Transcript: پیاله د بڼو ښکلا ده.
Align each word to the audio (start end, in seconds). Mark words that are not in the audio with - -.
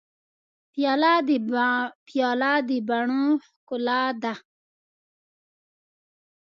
پیاله 2.05 2.53
د 2.67 2.69
بڼو 2.87 3.25
ښکلا 3.45 4.03
ده. 4.21 4.33